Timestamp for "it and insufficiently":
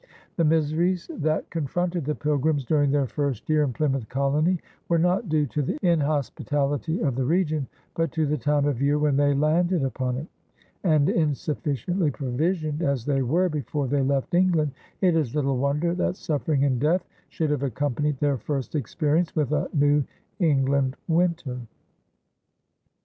10.17-12.09